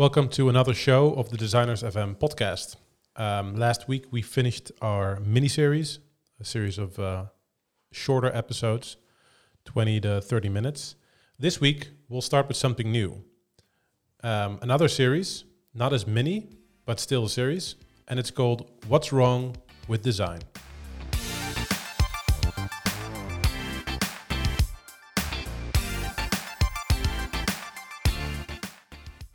[0.00, 2.76] Welcome to another show of the Designers FM podcast.
[3.16, 5.98] Um, last week we finished our mini series,
[6.40, 7.26] a series of uh,
[7.92, 8.96] shorter episodes,
[9.66, 10.94] 20 to 30 minutes.
[11.38, 13.22] This week we'll start with something new.
[14.24, 16.48] Um, another series, not as mini,
[16.86, 17.74] but still a series,
[18.08, 19.54] and it's called What's Wrong
[19.86, 20.40] with Design.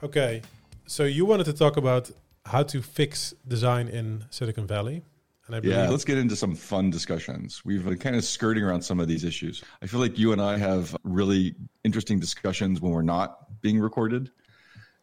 [0.03, 0.41] Okay,
[0.87, 2.11] so you wanted to talk about
[2.45, 5.03] how to fix design in Silicon Valley.
[5.47, 7.63] And I yeah, let's get into some fun discussions.
[7.63, 9.63] We've been kind of skirting around some of these issues.
[9.81, 14.31] I feel like you and I have really interesting discussions when we're not being recorded.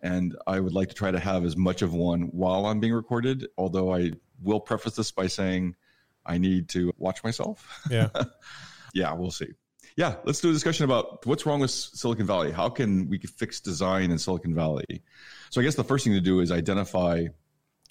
[0.03, 2.93] And I would like to try to have as much of one while I'm being
[2.93, 4.13] recorded, although I
[4.43, 5.77] will preface this by saying
[6.27, 7.81] I need to watch myself.
[7.89, 8.09] Yeah.
[8.95, 9.53] yeah, we'll see.
[9.97, 12.51] Yeah, let's do a discussion about what's wrong with Silicon Valley.
[12.51, 15.03] How can we fix design in Silicon Valley?
[15.51, 17.27] So I guess the first thing to do is identify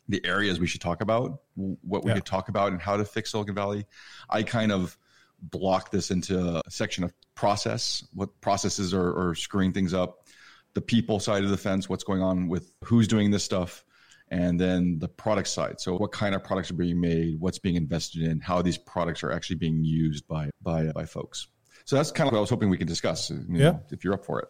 [0.10, 2.16] the areas we should talk about, what we yeah.
[2.16, 3.86] could talk about, and how to fix Silicon Valley.
[4.30, 4.98] I kind of
[5.42, 10.28] block this into a section of process, what processes are, are screwing things up,
[10.74, 13.84] the people side of the fence, what's going on with who's doing this stuff,
[14.30, 15.80] and then the product side.
[15.82, 19.24] So what kind of products are being made, what's being invested in, how these products
[19.24, 21.48] are actually being used by by by folks.
[21.86, 23.30] So that's kind of what I was hoping we could discuss.
[23.30, 24.48] You know, yeah, if you're up for it.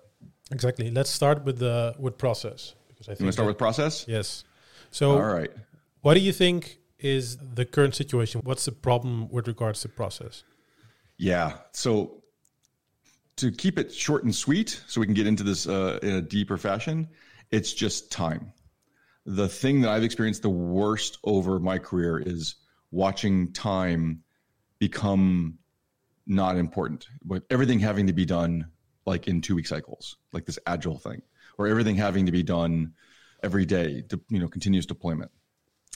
[0.52, 0.92] Exactly.
[0.92, 3.20] Let's start with the with process because I think.
[3.22, 4.06] You want to start with process?
[4.08, 4.44] Yes.
[4.92, 5.52] So, all right.
[6.02, 8.42] What do you think is the current situation?
[8.44, 10.44] What's the problem with regards to process?
[11.18, 11.58] Yeah.
[11.72, 12.24] So
[13.38, 16.22] to keep it short and sweet, so we can get into this uh, in a
[16.22, 17.08] deeper fashion,
[17.52, 18.52] it's just time.
[19.26, 22.56] The thing that I've experienced the worst over my career is
[22.92, 24.24] watching time
[24.80, 25.60] become
[26.26, 28.68] not important, but everything having to be done
[29.06, 31.22] like in two week cycles, like this agile thing,
[31.58, 32.94] or everything having to be done
[33.44, 35.32] every day, to, you know, continuous deployment,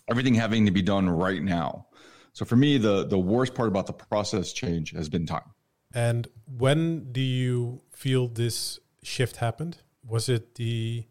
[0.10, 1.88] everything having to be done right now.
[2.34, 5.54] So for me, the the worst part about the process change has been time.
[5.94, 9.78] And when do you feel this shift happened?
[10.06, 11.06] Was it the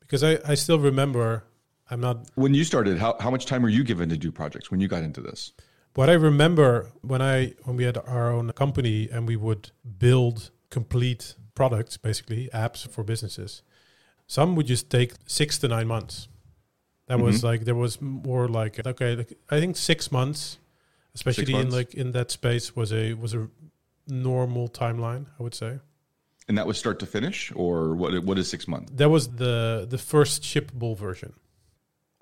[0.00, 1.44] because I, I still remember
[1.90, 4.70] I'm not when you started, how, how much time were you given to do projects
[4.70, 5.52] when you got into this?
[5.94, 10.50] What I remember when I when we had our own company and we would build
[10.70, 13.62] complete products, basically apps for businesses.
[14.26, 16.28] Some would just take six to nine months.
[17.08, 17.26] That mm-hmm.
[17.26, 20.58] was like there was more like okay, like, I think six months,
[21.14, 21.74] especially six months.
[21.74, 23.48] in like in that space was a was a
[24.08, 25.26] normal timeline.
[25.38, 25.78] I would say.
[26.48, 28.24] And that was start to finish, or what?
[28.24, 28.92] What is six months?
[28.94, 31.34] That was the the first shippable version.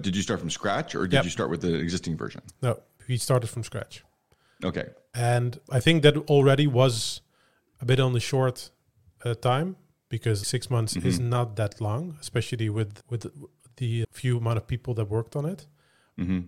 [0.01, 1.25] Did you start from scratch, or did yep.
[1.25, 2.43] you start with the existing version?
[2.63, 4.05] No, we started from scratch.
[4.65, 4.87] Okay.
[5.15, 7.21] And I think that already was
[7.81, 8.71] a bit on the short
[9.25, 9.77] uh, time
[10.09, 11.09] because six months mm-hmm.
[11.09, 13.27] is not that long, especially with with
[13.77, 15.67] the few amount of people that worked on it.
[16.19, 16.41] Mm-hmm.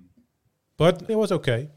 [0.76, 1.70] But it was okay.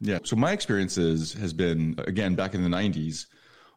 [0.00, 0.20] Yeah.
[0.24, 3.26] So my experiences has been again back in the '90s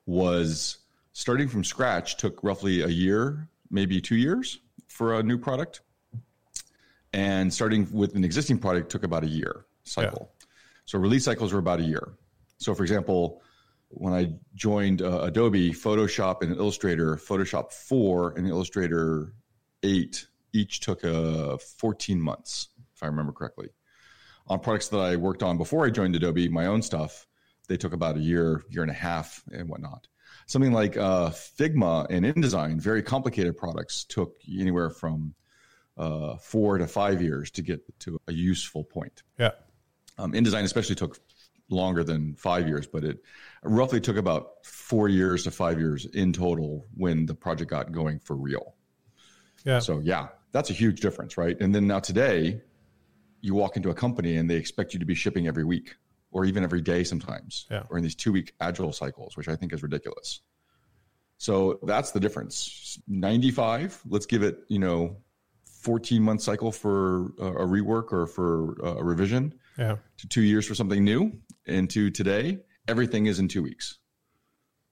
[0.05, 0.77] was
[1.13, 5.81] starting from scratch took roughly a year, maybe two years for a new product,
[7.13, 10.29] and starting with an existing product took about a year cycle.
[10.29, 10.34] Yeah.
[10.85, 12.13] So release cycles were about a year.
[12.57, 13.41] So for example,
[13.89, 19.33] when I joined uh, Adobe, Photoshop and Illustrator, Photoshop 4 and Illustrator
[19.83, 23.69] 8 each took uh, 14 months, if I remember correctly.
[24.47, 27.27] On products that I worked on before I joined Adobe, my own stuff,
[27.67, 30.07] they took about a year, year and a half, and whatnot.
[30.47, 35.33] Something like uh, Figma and InDesign, very complicated products, took anywhere from
[35.97, 39.23] uh, four to five years to get to a useful point.
[39.39, 39.51] Yeah.
[40.17, 41.19] Um, InDesign especially took
[41.69, 43.19] longer than five years, but it
[43.63, 48.19] roughly took about four years to five years in total when the project got going
[48.19, 48.75] for real.
[49.63, 49.79] Yeah.
[49.79, 51.59] So yeah, that's a huge difference, right?
[51.59, 52.61] And then now today,
[53.41, 55.95] you walk into a company and they expect you to be shipping every week
[56.31, 57.83] or even every day sometimes, yeah.
[57.89, 60.41] or in these two week agile cycles, which I think is ridiculous.
[61.37, 62.99] So that's the difference.
[63.07, 65.17] 95, let's give it, you know,
[65.81, 69.97] 14 month cycle for a rework or for a revision yeah.
[70.17, 71.31] to two years for something new
[71.67, 73.99] and to today, everything is in two weeks.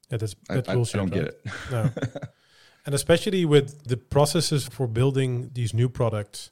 [0.10, 0.96] Yeah, that's, that's I, bullshit.
[0.96, 1.26] I, don't right?
[1.26, 1.72] get it.
[1.72, 1.90] No.
[2.86, 6.52] and especially with the processes for building these new products,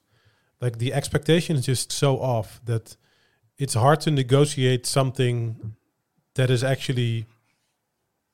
[0.59, 2.95] like the expectation is just so off that
[3.57, 5.75] it's hard to negotiate something
[6.35, 7.25] that is actually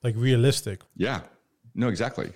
[0.02, 0.82] like realistic.
[0.96, 1.20] Yeah.
[1.74, 2.32] No, exactly.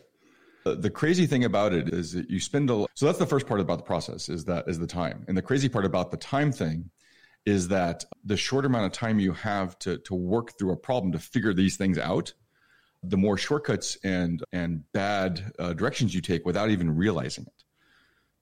[0.65, 3.47] Uh, the crazy thing about it is that you spend a so that's the first
[3.47, 5.25] part about the process is that is the time.
[5.29, 6.91] And the crazy part about the time thing
[7.45, 11.13] is that the shorter amount of time you have to to work through a problem
[11.13, 12.33] to figure these things out,
[13.03, 17.65] the more shortcuts and and bad uh, directions you take without even realizing it.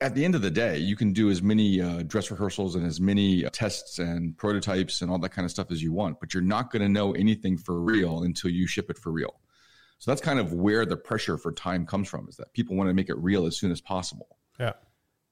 [0.01, 2.87] at the end of the day, you can do as many uh, dress rehearsals and
[2.87, 6.19] as many uh, tests and prototypes and all that kind of stuff as you want,
[6.21, 9.41] but you're not going to know anything for real until you ship it for real.
[9.99, 12.89] So that's kind of where the pressure for time comes from is that people want
[12.89, 14.39] to make it real as soon as possible.
[14.59, 14.73] Yeah.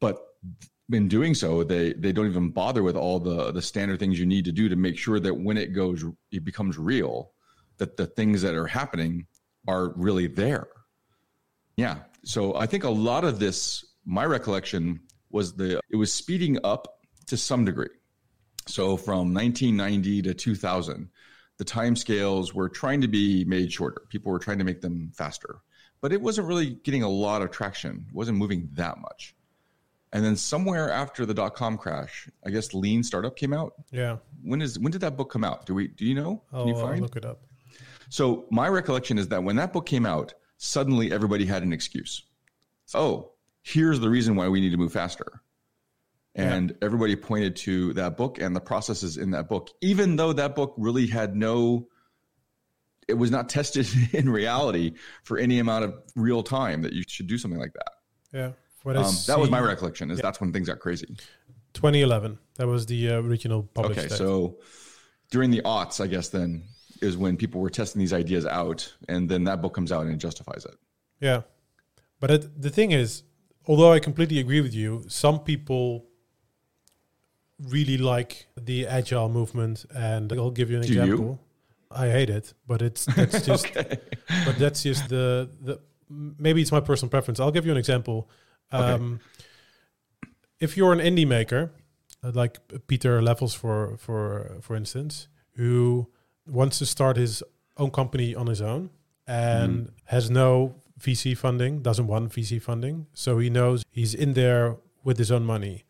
[0.01, 0.19] But
[0.91, 4.27] in doing so, they they don't even bother with all the the standard things you
[4.27, 7.33] need to do to make sure that when it goes it becomes real,
[7.79, 9.27] that the things that are happening
[9.67, 10.69] are really there.
[11.77, 11.99] Yeah.
[12.25, 15.01] So I think a lot of this my recollection
[15.31, 17.89] was the it was speeding up to some degree.
[18.67, 21.09] So from 1990 to 2000,
[21.59, 24.03] the time scales were trying to be made shorter.
[24.09, 25.61] People were trying to make them faster,
[26.01, 28.07] but it wasn't really getting a lot of traction.
[28.09, 29.35] It wasn't moving that much.
[30.13, 33.75] And then somewhere after the dot com crash, I guess Lean Startup came out.
[33.91, 34.19] Yeah.
[34.43, 35.67] When is when did that book come out?
[35.67, 36.43] Do we do you know?
[36.51, 37.43] Can you oh, I'll look it up.
[38.09, 42.25] So my recollection is that when that book came out, suddenly everybody had an excuse.
[42.95, 43.33] Oh,
[43.63, 45.43] here's the reason why we need to move faster.
[46.35, 50.55] And everybody pointed to that book and the processes in that book, even though that
[50.55, 51.89] book really had no,
[53.09, 54.95] it was not tested in reality
[55.25, 57.93] for any amount of real time that you should do something like that.
[58.33, 58.53] Yeah.
[58.85, 58.95] Um,
[59.27, 60.11] that was my recollection.
[60.11, 61.07] Is that's when things got crazy.
[61.75, 62.39] 2011.
[62.57, 63.99] That was the uh, original published.
[63.99, 64.17] Okay, date.
[64.17, 64.59] so
[65.31, 66.65] during the aughts, I guess then
[67.01, 70.13] is when people were testing these ideas out, and then that book comes out and
[70.15, 70.75] it justifies it.
[71.21, 71.43] Yeah.
[72.21, 73.23] But it, the thing is,
[73.67, 76.07] although I completely agree with you, some people
[77.61, 79.85] really like the agile movement.
[79.95, 81.03] And I'll give you an Do you?
[81.03, 81.41] example.
[81.91, 83.99] I hate it, but it's that's just Okay.
[84.45, 87.41] but that's just the the maybe it's my personal preference.
[87.41, 88.29] I'll give you an example.
[88.73, 89.21] Um,
[90.61, 91.71] If you're an indie maker,
[92.23, 96.09] uh, like Pieter Levels, for for for instance, who
[96.47, 97.43] wants to start his
[97.77, 98.91] own company on his own
[99.27, 104.77] and has no VC funding, doesn't want VC funding, so he knows he's in there
[105.05, 105.85] with his own money.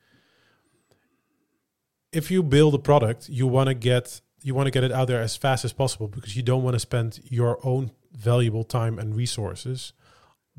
[2.12, 5.08] If you build a product, you want to get you want to get it out
[5.08, 8.98] there as fast as possible because you don't want to spend your own valuable time
[8.98, 9.92] and resources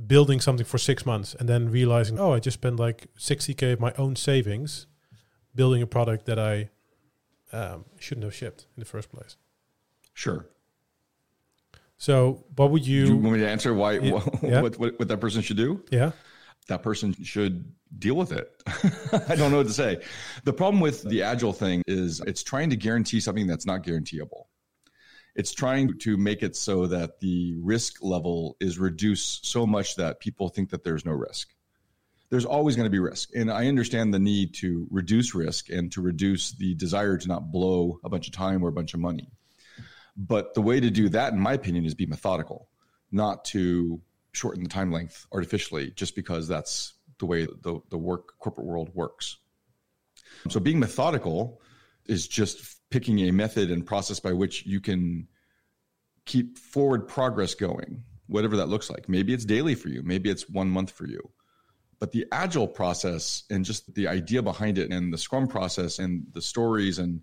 [0.08, 3.80] building something for six months and then realizing, oh, I just spent like 60k of
[3.80, 4.88] my own savings
[5.56, 6.70] building a product that I
[7.52, 9.36] um, shouldn't have shipped in the first place.
[10.14, 10.46] Sure.
[11.98, 13.16] So, what would you you?
[13.18, 14.12] want me to answer why Yeah.
[14.14, 14.62] what, Yeah.
[14.62, 15.84] what, what, what that person should do?
[15.92, 16.12] yeah,
[16.68, 17.66] That person should
[17.98, 18.52] deal with it.
[19.28, 20.02] I don't know what to say.
[20.44, 24.48] The problem with the agile thing is it's trying to guarantee something that's not guaranteeable.
[25.36, 30.20] It's trying to make it so that the risk level is reduced so much that
[30.20, 31.54] people think that there's no risk.
[32.30, 33.30] There's always going to be risk.
[33.36, 37.52] And I understand the need to reduce risk and to reduce the desire to not
[37.52, 39.32] blow a bunch of time or a bunch of money.
[40.16, 42.68] But the way to do that, in my opinion, is be methodical,
[43.12, 44.02] not to
[44.34, 48.92] shorten the time length artificially just because that's the way the, the work corporate world
[48.94, 49.38] works.
[50.50, 51.62] So being methodical
[52.10, 55.28] is just picking a method and process by which you can
[56.26, 59.08] keep forward progress going, whatever that looks like.
[59.08, 61.32] Maybe it's daily for you, maybe it's one month for you.
[62.00, 66.26] But the agile process and just the idea behind it and the scrum process and
[66.34, 67.22] the stories and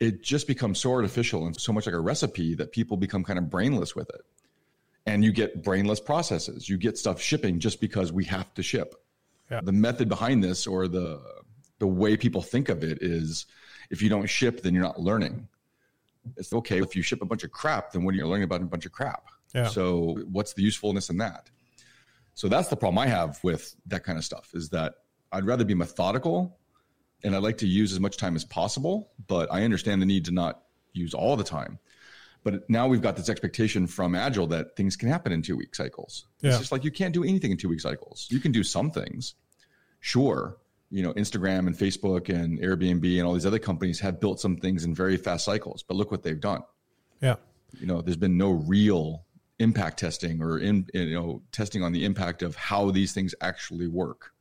[0.00, 3.38] it just becomes so artificial and so much like a recipe that people become kind
[3.38, 4.20] of brainless with it.
[5.06, 6.68] And you get brainless processes.
[6.68, 8.94] You get stuff shipping just because we have to ship.
[9.50, 9.60] Yeah.
[9.62, 11.22] The method behind this or the
[11.78, 13.46] the way people think of it is
[13.90, 15.48] if you don't ship, then you're not learning.
[16.36, 18.60] It's okay if you ship a bunch of crap, then what are you learning about
[18.60, 19.26] a bunch of crap?
[19.54, 19.68] Yeah.
[19.68, 21.50] So what's the usefulness in that?
[22.34, 24.94] So that's the problem I have with that kind of stuff is that
[25.32, 26.58] I'd rather be methodical
[27.24, 30.24] and I'd like to use as much time as possible, but I understand the need
[30.26, 30.62] to not
[30.92, 31.78] use all the time.
[32.44, 35.74] But now we've got this expectation from Agile that things can happen in two week
[35.74, 36.26] cycles.
[36.40, 36.50] Yeah.
[36.50, 38.28] It's just like you can't do anything in two week cycles.
[38.30, 39.34] You can do some things,
[40.00, 40.58] sure.
[40.90, 44.56] You know, Instagram and Facebook and Airbnb and all these other companies have built some
[44.56, 46.62] things in very fast cycles, but look what they've done.
[47.20, 47.36] Yeah,
[47.72, 49.24] you know there's been no real
[49.58, 53.88] impact testing or in you know testing on the impact of how these things actually
[53.88, 54.32] work.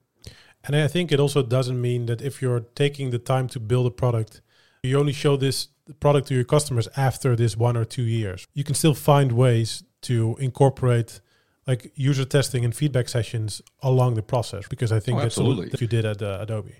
[0.63, 3.85] And I think it also doesn't mean that if you're taking the time to build
[3.85, 4.41] a product,
[4.81, 8.47] you only show this product to your customers after this one or two years.
[8.53, 11.21] You can still find ways to incorporate
[11.67, 15.69] like user testing and feedback sessions along the process because I think Oh, that's absolutely.
[15.69, 16.75] that you did at uh, Adobe.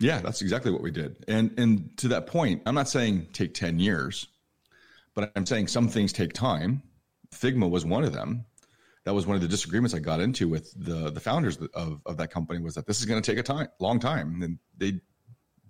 [0.00, 1.24] yeah that's exactly what we did.
[1.28, 4.26] And and to that point i'm not saying take 10 years
[5.14, 6.82] but i'm saying some things take time.
[7.34, 8.44] Figma was one of them.
[9.04, 12.16] That was one of the disagreements i got into with the the founders of, of
[12.16, 14.42] that company was that this is going to take a time long time.
[14.42, 15.00] And they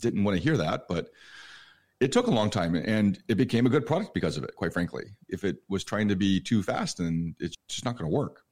[0.00, 1.10] didn't want to hear that but
[2.00, 4.72] it took a long time and it became a good product because of it quite
[4.72, 5.04] frankly.
[5.28, 8.42] If it was trying to be too fast then it's just not going to work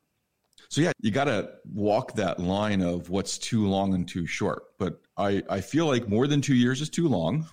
[0.69, 4.65] So yeah, you got to walk that line of what's too long and too short.
[4.79, 7.47] But I, I feel like more than two years is too long.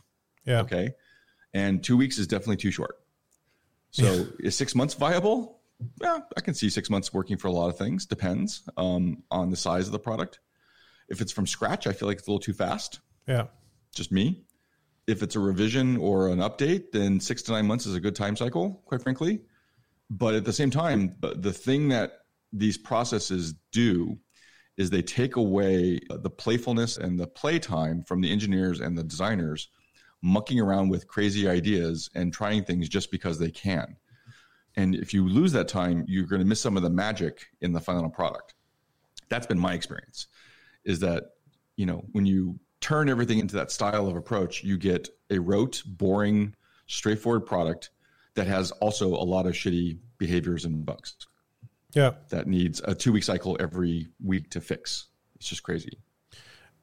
[0.45, 0.61] Yeah.
[0.61, 0.91] Okay.
[1.53, 2.97] And two weeks is definitely too short.
[3.91, 5.59] So is six months viable?
[5.99, 8.05] Yeah, I can see six months working for a lot of things.
[8.05, 10.39] Depends um, on the size of the product.
[11.09, 12.99] If it's from scratch, I feel like it's a little too fast.
[13.27, 13.47] Yeah.
[13.93, 14.43] Just me.
[15.07, 18.15] If it's a revision or an update, then six to nine months is a good
[18.15, 19.41] time cycle, quite frankly.
[20.09, 22.20] But at the same time, the thing that
[22.53, 24.17] these processes do
[24.77, 29.69] is they take away the playfulness and the playtime from the engineers and the designers
[30.21, 33.95] mucking around with crazy ideas and trying things just because they can.
[34.75, 37.73] And if you lose that time, you're going to miss some of the magic in
[37.73, 38.53] the final product.
[39.29, 40.27] That's been my experience
[40.85, 41.23] is that,
[41.75, 45.83] you know, when you turn everything into that style of approach, you get a rote,
[45.85, 46.55] boring,
[46.87, 47.91] straightforward product
[48.35, 51.15] that has also a lot of shitty behaviors and bugs.
[51.93, 52.11] Yeah.
[52.29, 55.07] That needs a two week cycle every week to fix.
[55.35, 55.97] It's just crazy.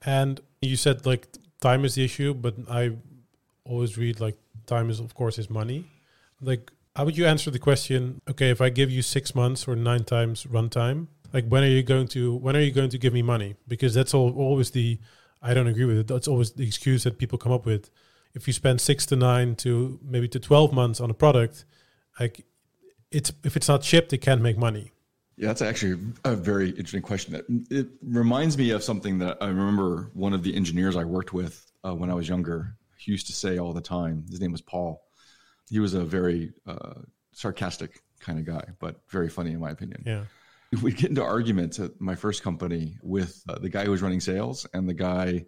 [0.04, 1.28] And you said like
[1.60, 2.96] time is the issue, but I
[3.64, 4.36] always read like
[4.66, 5.86] time is of course is money.
[6.40, 9.76] Like how would you answer the question, okay, if I give you six months or
[9.76, 13.12] nine times runtime, like when are you going to when are you going to give
[13.12, 13.56] me money?
[13.66, 14.98] Because that's all, always the
[15.40, 16.08] I don't agree with it.
[16.08, 17.90] That's always the excuse that people come up with.
[18.34, 21.64] If you spend six to nine to maybe to twelve months on a product,
[22.18, 22.44] like
[23.10, 24.92] it's if it's not shipped, it can't make money.
[25.38, 27.34] Yeah, that's actually a very interesting question.
[27.34, 31.32] It, it reminds me of something that I remember one of the engineers I worked
[31.32, 34.24] with uh, when I was younger he used to say all the time.
[34.28, 35.02] His name was Paul.
[35.70, 36.94] He was a very uh,
[37.32, 40.02] sarcastic kind of guy, but very funny in my opinion.
[40.04, 40.24] Yeah.
[40.82, 44.20] We'd get into arguments at my first company with uh, the guy who was running
[44.20, 45.46] sales and the guy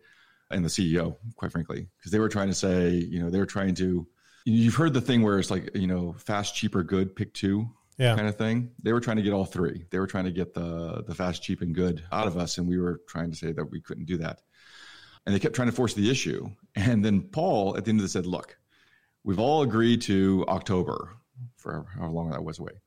[0.50, 3.46] and the CEO, quite frankly, because they were trying to say, you know, they were
[3.46, 4.06] trying to.
[4.46, 7.68] You've heard the thing where it's like, you know, fast, cheaper, good, pick two,
[8.00, 8.16] yeah.
[8.16, 8.70] kind of thing.
[8.82, 9.84] They were trying to get all three.
[9.90, 12.66] They were trying to get the the fast, cheap, and good out of us, and
[12.66, 14.40] we were trying to say that we couldn't do that.
[15.26, 16.48] And they kept trying to force the issue.
[16.74, 18.56] And then Paul at the end of it said, look,
[19.22, 21.14] we've all agreed to October
[21.56, 22.80] for how long that was away.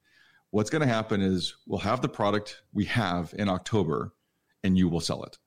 [0.49, 4.13] What's going to happen is we'll have the product we have in October
[4.63, 5.37] and you will sell it.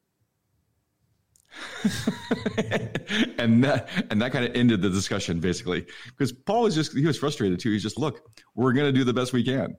[3.38, 7.06] and that and that kind of ended the discussion basically because Paul was just he
[7.06, 7.70] was frustrated too.
[7.70, 9.76] He's just look, we're going to do the best we can.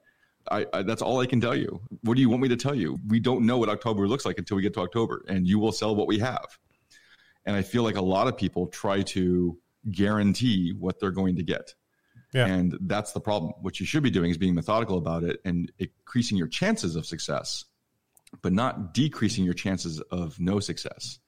[0.50, 1.82] I, I, that's all I can tell you.
[2.04, 2.98] What do you want me to tell you?
[3.08, 5.74] We don't know what October looks like until we get to October, and you will
[5.74, 6.58] sell what we have.
[7.46, 9.58] And I feel like a lot of people try to
[9.92, 11.74] guarantee what they're going to get.
[12.34, 12.46] Yeah.
[12.46, 13.54] And that's the problem.
[13.62, 17.06] What you should be doing is being methodical about it and increasing your chances of
[17.06, 17.66] success,
[18.42, 21.20] but not decreasing your chances of no success.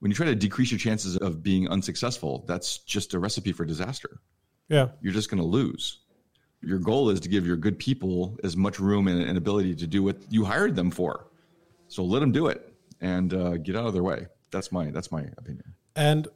[0.00, 3.64] When you try to decrease your chances of being unsuccessful, that's just a recipe for
[3.64, 4.20] disaster.
[4.68, 4.88] Yeah.
[5.00, 6.00] You're just going to lose.
[6.62, 9.86] Your goal is to give your good people as much room and, and ability to
[9.86, 11.28] do what you hired them for.
[11.88, 15.10] So let them do it and uh, get out of their way that's my that's
[15.10, 15.74] my opinion.
[15.96, 16.28] And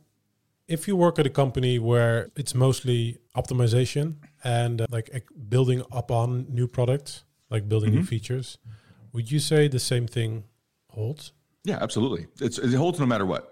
[0.69, 5.11] if you work at a company where it's mostly optimization and uh, like
[5.49, 8.01] building up on new products, like building mm-hmm.
[8.01, 8.59] new features,
[9.13, 10.45] would you say the same thing
[10.91, 11.33] holds?
[11.65, 12.27] Yeah, absolutely.
[12.41, 13.52] It's, it holds no matter what.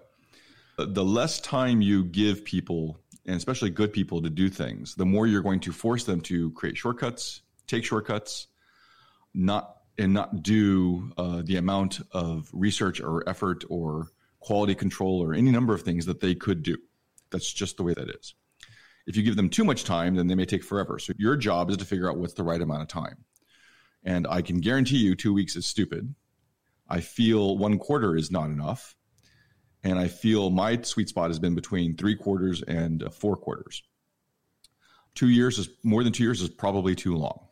[0.85, 5.27] The less time you give people, and especially good people, to do things, the more
[5.27, 8.47] you're going to force them to create shortcuts, take shortcuts,
[9.33, 14.07] not and not do uh, the amount of research or effort or
[14.39, 16.77] quality control, or any number of things that they could do.
[17.29, 18.33] That's just the way that is.
[19.05, 20.97] If you give them too much time, then they may take forever.
[20.97, 23.25] So your job is to figure out what's the right amount of time.
[24.03, 26.15] And I can guarantee you two weeks is stupid.
[26.89, 28.95] I feel one quarter is not enough.
[29.83, 33.81] And I feel my sweet spot has been between three quarters and four quarters.
[35.15, 37.47] Two years is more than two years is probably too long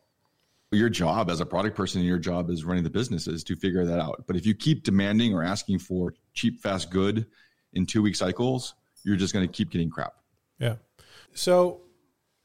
[0.72, 3.56] your job as a product person and your job as running the business is to
[3.56, 4.24] figure that out.
[4.26, 7.26] But if you keep demanding or asking for cheap, fast, good
[7.72, 10.14] in two week cycles, you're just going to keep getting crap.
[10.58, 10.76] Yeah.
[11.34, 11.80] So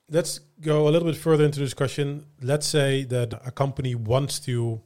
[0.09, 2.25] let's go a little bit further into this question.
[2.41, 4.81] Let's say that a company wants to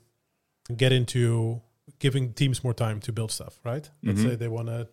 [0.75, 1.61] get into
[1.99, 3.89] giving teams more time to build stuff, right?
[4.03, 4.29] Let's mm-hmm.
[4.29, 4.87] say they want to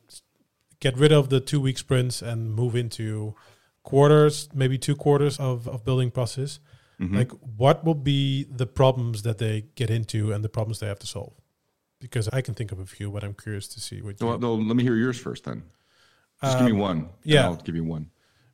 [0.81, 3.35] get rid of the two week sprints and move into
[3.83, 6.61] quarters, maybe two quarters of, of building process.
[7.01, 7.17] Mm-hmm.
[7.17, 10.99] Like, what will be the problems that they get into and the problems they have
[11.01, 11.35] to solve?
[12.01, 14.21] Because I can think of a few, but I'm curious to see what.
[14.21, 15.63] Well, well let me hear yours first, then.
[16.43, 17.09] Just um, give me um, one.
[17.23, 18.11] Yeah, I'll give you one.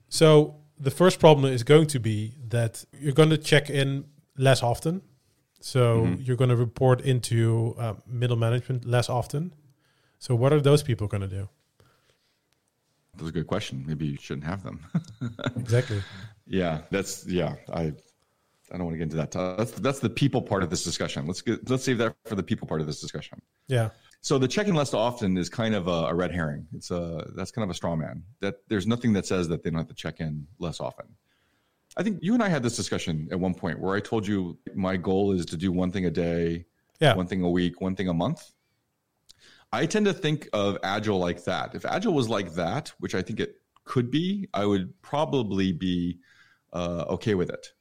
[0.09, 4.05] So the first problem is going to be that you're going to check in
[4.37, 5.03] less often.
[5.65, 6.23] So mm-hmm.
[6.23, 9.55] you're going to report into uh, middle management less often.
[10.19, 11.49] So what are those people going to do?
[13.15, 13.85] That's a good question.
[13.87, 14.81] Maybe you shouldn't have them.
[15.57, 16.03] exactly.
[16.47, 17.55] Yeah, that's yeah.
[17.73, 17.93] I
[18.73, 19.31] I don't want to get into that.
[19.33, 21.27] That's that's the people part of this discussion.
[21.27, 23.41] Let's get let's save that for the people part of this discussion.
[23.69, 23.91] Yeah.
[24.23, 26.67] So the check-in less often is kind of a, a, red herring.
[26.73, 28.23] It's a that's kind of a straw man.
[28.41, 31.07] That there's nothing that says that they don't have to check in less often.
[31.97, 34.59] I think you and I had this discussion at one point where I told you
[34.75, 36.67] my goal is to do one thing a day,
[37.01, 37.15] yeah.
[37.15, 38.51] one thing a week, one thing a month.
[39.73, 41.75] I tend to think of Agile like that.
[41.75, 46.19] If Agile was like that, which I think it could be, I would probably be
[46.73, 47.73] uh, okay with it.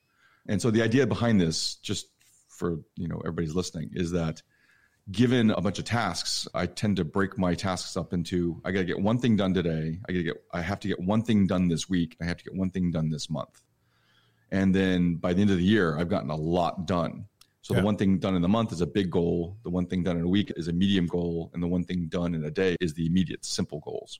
[0.47, 2.07] And so the idea behind this, just
[2.49, 4.41] for you know everybody's listening, is that
[5.11, 8.79] given a bunch of tasks, I tend to break my tasks up into I got
[8.79, 9.99] to get one thing done today.
[10.07, 12.17] I got to get I have to get one thing done this week.
[12.21, 13.61] I have to get one thing done this month.
[14.51, 17.25] And then by the end of the year, I've gotten a lot done.
[17.61, 17.81] So yeah.
[17.81, 19.57] the one thing done in the month is a big goal.
[19.63, 22.07] The one thing done in a week is a medium goal, and the one thing
[22.07, 24.19] done in a day is the immediate simple goals.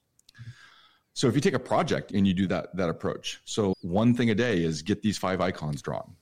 [1.14, 4.30] So if you take a project and you do that that approach, so one thing
[4.30, 6.16] a day is get these five icons drawn.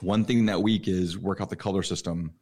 [0.00, 2.32] One thing that week is work out the color system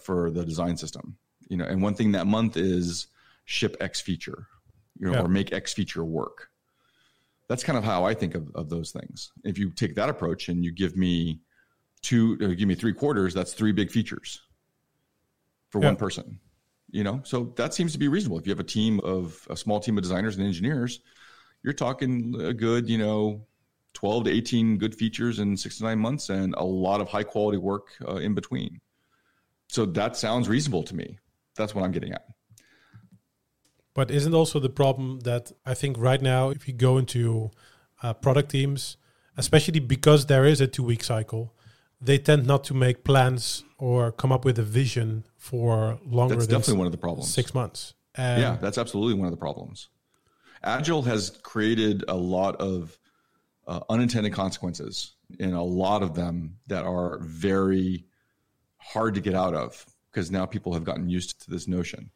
[0.00, 1.16] for the design system.
[1.48, 3.06] You know, and one thing that month is
[3.44, 4.46] ship X feature,
[4.98, 5.22] you know, yeah.
[5.22, 6.49] or make X feature work.
[7.50, 9.30] That's kind of how I think of, of those things.
[9.44, 11.40] If you take that approach and you give me
[12.00, 14.40] two, give me three quarters, that's three big features
[15.68, 15.88] for yeah.
[15.88, 16.40] one person
[16.92, 17.20] you know?
[17.22, 18.40] So that seems to be reasonable.
[18.40, 20.98] If you have a team of a small team of designers and engineers
[21.62, 23.46] you're talking a good you know
[23.94, 27.24] 12 to 18 good features in six to nine months and a lot of high
[27.24, 28.80] quality work uh, in between.
[29.68, 31.18] So that sounds reasonable to me.
[31.56, 32.24] That's what i'm getting at
[33.94, 37.50] but isn't also the problem that i think right now if you go into
[38.02, 38.96] uh, product teams
[39.36, 41.54] especially because there is a two week cycle
[42.00, 46.46] they tend not to make plans or come up with a vision for longer that's
[46.46, 47.32] definitely one of the problems.
[47.32, 47.94] six months.
[48.14, 49.88] And yeah that's absolutely one of the problems.
[50.62, 52.98] Agile has created a lot of
[53.66, 58.04] uh, unintended consequences and a lot of them that are very
[58.78, 62.10] hard to get out of because now people have gotten used to this notion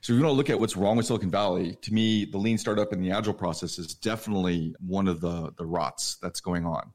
[0.00, 2.38] so if you want to look at what's wrong with silicon valley to me the
[2.38, 6.64] lean startup and the agile process is definitely one of the the rots that's going
[6.64, 6.92] on.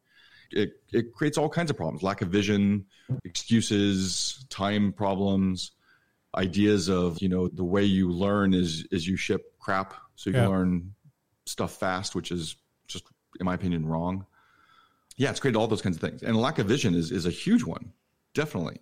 [0.54, 2.04] It, it creates all kinds of problems.
[2.04, 2.86] Lack of vision
[3.24, 5.72] excuses time problems
[6.36, 9.94] ideas of you know the way you learn is is you ship crap.
[10.16, 10.48] So you yeah.
[10.48, 10.94] learn
[11.46, 12.56] stuff fast which is
[12.88, 13.06] just
[13.40, 14.26] in my opinion wrong.
[15.18, 16.24] Yeah it's created all those kinds of things.
[16.24, 17.94] And lack of vision is is a huge one.
[18.34, 18.80] Definitely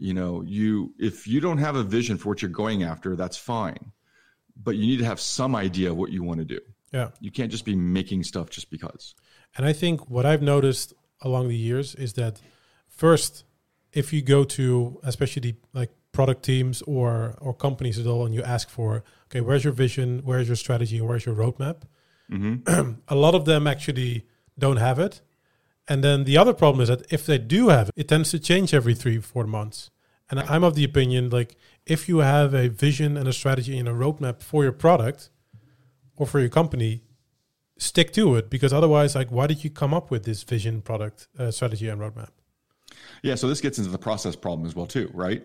[0.00, 3.36] you know you if you don't have a vision for what you're going after that's
[3.36, 3.92] fine.
[4.62, 6.60] But you need to have some idea of what you want to do.
[6.92, 7.10] Yeah.
[7.20, 9.14] You can't just be making stuff just because.
[9.56, 12.40] And I think what I've noticed along the years is that
[12.88, 13.44] first,
[13.92, 18.42] if you go to especially like product teams or or companies at all, and you
[18.42, 21.82] ask for, okay, where's your vision, where's your strategy, where's your roadmap,
[22.30, 22.92] mm-hmm.
[23.08, 24.26] a lot of them actually
[24.58, 25.22] don't have it.
[25.90, 28.38] And then the other problem is that if they do have it, it tends to
[28.38, 29.90] change every three, four months.
[30.30, 33.88] And I'm of the opinion like if you have a vision and a strategy and
[33.88, 35.30] a roadmap for your product
[36.16, 37.02] or for your company,
[37.76, 41.26] stick to it because otherwise like why did you come up with this vision product
[41.40, 42.30] uh, strategy and roadmap?
[43.24, 45.44] Yeah so this gets into the process problem as well too right?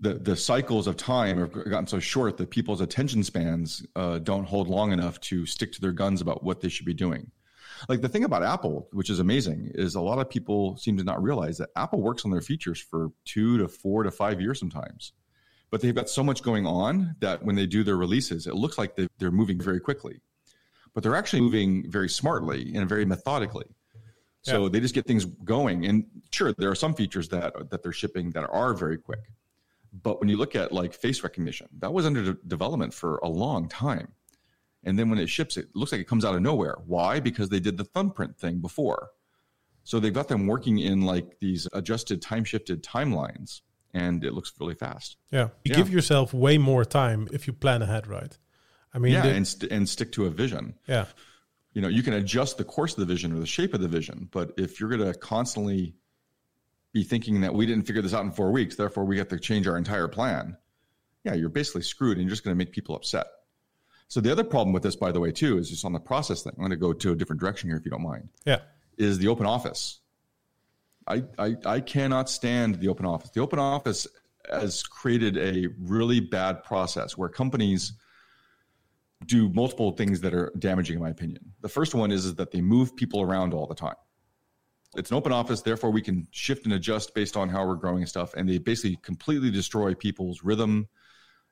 [0.00, 4.46] The the cycles of time have gotten so short that people's attention spans uh, don't
[4.46, 7.30] hold long enough to stick to their guns about what they should be doing
[7.88, 11.04] like the thing about apple which is amazing is a lot of people seem to
[11.04, 14.58] not realize that apple works on their features for two to four to five years
[14.58, 15.12] sometimes
[15.70, 18.78] but they've got so much going on that when they do their releases it looks
[18.78, 20.20] like they, they're moving very quickly
[20.96, 23.66] but they're actually moving very smartly and very methodically.
[24.40, 24.68] So yeah.
[24.70, 25.84] they just get things going.
[25.84, 29.20] And sure, there are some features that that they're shipping that are very quick.
[29.92, 33.28] But when you look at like face recognition, that was under de- development for a
[33.28, 34.08] long time.
[34.86, 36.76] And then when it ships, it looks like it comes out of nowhere.
[36.86, 37.20] Why?
[37.20, 39.10] Because they did the thumbprint thing before.
[39.82, 43.60] So they've got them working in like these adjusted time shifted timelines
[43.92, 45.16] and it looks really fast.
[45.30, 45.48] Yeah.
[45.64, 45.76] You yeah.
[45.76, 48.36] give yourself way more time if you plan ahead, right?
[48.94, 50.74] I mean, yeah, and, st- and stick to a vision.
[50.86, 51.06] Yeah.
[51.72, 53.88] You know, you can adjust the course of the vision or the shape of the
[53.88, 55.94] vision, but if you're going to constantly
[56.92, 59.38] be thinking that we didn't figure this out in four weeks, therefore we have to
[59.38, 60.56] change our entire plan,
[61.24, 63.26] yeah, you're basically screwed and you're just going to make people upset.
[64.08, 66.42] So the other problem with this, by the way, too, is just on the process
[66.42, 66.52] thing.
[66.56, 68.28] I'm going to go to a different direction here, if you don't mind.
[68.44, 68.60] Yeah.
[68.98, 70.00] Is the open office.
[71.06, 73.30] I, I, I cannot stand the open office.
[73.30, 74.06] The open office
[74.50, 77.92] has created a really bad process where companies–
[79.24, 81.40] do multiple things that are damaging, in my opinion.
[81.62, 83.94] The first one is, is that they move people around all the time.
[84.94, 88.02] It's an open office, therefore we can shift and adjust based on how we're growing
[88.02, 88.34] and stuff.
[88.34, 90.86] And they basically completely destroy people's rhythm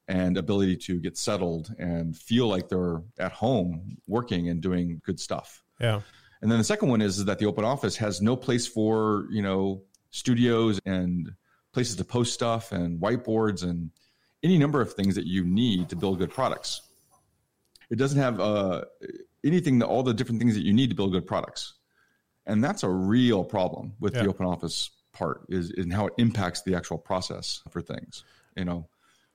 [0.08, 5.18] and ability to get settled and feel like they're at home working and doing good
[5.18, 5.62] stuff.
[5.80, 6.02] Yeah.
[6.42, 9.26] And then the second one is, is that the open office has no place for,
[9.30, 11.32] you know, studios and
[11.72, 13.90] places to post stuff and whiteboards and
[14.42, 16.82] any number of things that you need to build good products.
[17.90, 18.84] It doesn't have uh,
[19.42, 21.74] anything, that, all the different things that you need to build good products.
[22.46, 24.24] And that's a real problem with Yeah.
[24.24, 28.22] the open office part is in how it impacts the actual process for things,
[28.54, 28.86] you know?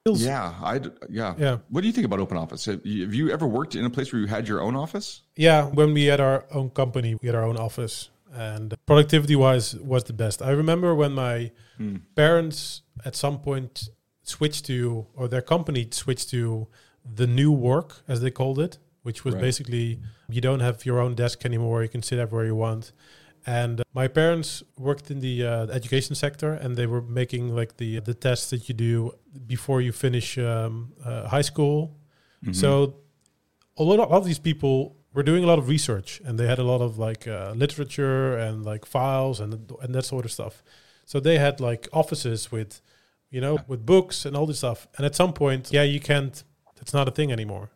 [0.05, 1.35] Feels- Yeah, I yeah.
[1.37, 1.57] Yeah.
[1.69, 2.65] What do you think about open office?
[2.65, 5.23] Have you, have you ever worked in a place where you had your own office?
[5.35, 9.75] Yeah, when we had our own company, we had our own office, and productivity wise
[9.75, 10.41] was the best.
[10.41, 11.97] I remember when my hmm.
[12.15, 13.89] parents at some point
[14.23, 16.67] switched to, or their company switched to
[17.03, 19.41] the new work, as they called it, which was Right.
[19.41, 22.91] basically you don't have your own desk anymore, you can sit everywhere you want.
[23.45, 27.99] And my parents worked in the uh, education sector, and they were making like the
[27.99, 29.13] the tests that you do
[29.47, 31.95] before you finish um, uh, high school.
[32.53, 32.95] So
[33.77, 36.37] a lot of, a lot of these people were doing a lot of research and
[36.37, 40.25] they had a lot of like uh, literature and like files and and that sort
[40.25, 40.63] of stuff.
[41.05, 42.81] So they had like offices with
[43.29, 44.87] you know with books and all this stuff.
[44.97, 46.43] And at some point yeah you can't
[46.75, 47.71] that's not a thing anymore.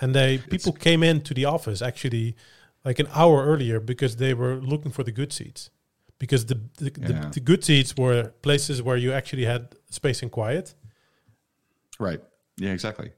[0.00, 2.36] And they people came into the office actually
[2.84, 5.70] like an hour earlier because they were looking for the good seats
[6.18, 7.06] because the the, Yeah.
[7.08, 10.74] the, the good seats were places where you actually had space and quiet
[11.98, 12.20] Right.
[12.56, 13.12] Yeah, exactly.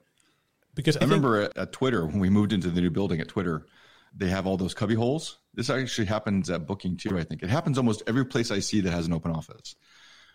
[0.74, 3.28] because I, I, remember at, at Twitter when we moved into the new building at
[3.28, 3.66] Twitter,
[4.14, 5.38] they have all those cubby holes.
[5.54, 7.18] This actually happens at Booking too.
[7.18, 9.74] I think it happens almost every place I see that has an open office,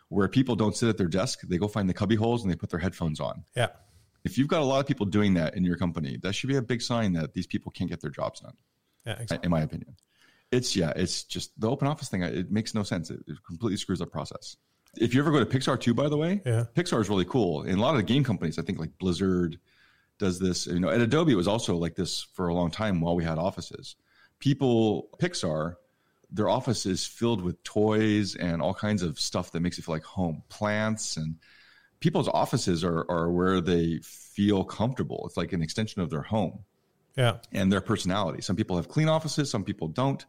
[0.10, 1.42] where people don't sit at their desk.
[1.44, 3.44] They go find the cubby holes and they put their headphones on.
[3.56, 3.70] yeah
[4.24, 6.56] If you've got a lot of people doing that in your company, that should be
[6.58, 8.56] a big sign that these people can't get their jobs done.
[9.06, 9.46] Yeah exactly.
[9.46, 9.96] in my opinion.
[10.52, 12.24] It's yeah, it's just the open office thing.
[12.24, 13.10] It makes no sense.
[13.10, 14.58] It, it completely screws up process.
[14.98, 16.66] If you ever go to Pixar too, by the way, Yeah.
[16.76, 17.62] Pixar is really cool.
[17.62, 19.58] And a lot of the game companies, I think like Blizzard
[20.20, 20.68] does this.
[20.68, 23.24] You know, at Adobe, it was also like this for a long time while we
[23.24, 23.96] had offices.
[24.40, 25.76] People, Pixar,
[26.30, 29.96] their office is filled with toys and all kinds of stuff that makes it feel
[29.96, 30.44] like home.
[30.50, 31.36] Plants and
[32.02, 35.24] people's offices are are where they feel comfortable.
[35.28, 36.66] It's like an extension of their home
[37.18, 38.42] yeah and their personality.
[38.42, 40.26] Some people have clean offices, some people don't.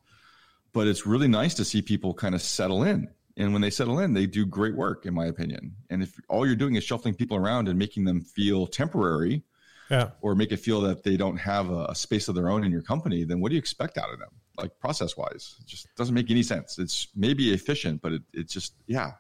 [0.73, 3.11] But it's really nice to see people kind of settle in.
[3.37, 5.77] And when they settle in, they do great work, in my opinion.
[5.91, 9.43] And if all you're doing is shuffling people around and making them feel temporary
[9.91, 12.65] yeah or make it feel that they don't have a, a space of their own
[12.65, 14.31] in your company, then what do you expect out of them?
[14.57, 16.79] Like process wise, it just doesn't make any sense.
[16.79, 19.13] It's maybe efficient, but it, it's just, yeah,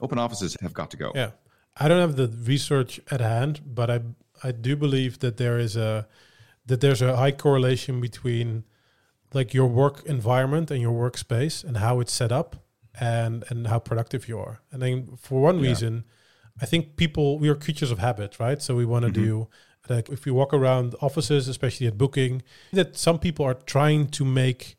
[0.00, 1.12] open offices have got to go.
[1.14, 1.30] Yeah,
[1.76, 4.00] I don't have the research at hand, but I
[4.42, 6.08] I do believe that there is a
[6.70, 8.64] that there's a high correlation between
[9.34, 12.56] like your work environment and your workspace and how it's set up
[12.98, 14.60] and and how productive you are.
[14.70, 15.70] And then for one Yeah.
[15.70, 16.04] reason,
[16.62, 18.62] I think people we are creatures of habit, right?
[18.62, 19.24] So we want to mm-hmm.
[19.24, 19.48] do
[19.88, 24.24] like if we walk around offices, especially at booking, that some people are trying to
[24.24, 24.76] make